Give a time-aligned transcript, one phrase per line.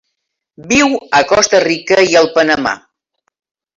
[0.71, 2.77] Viu a Costa Rica i el Panamà.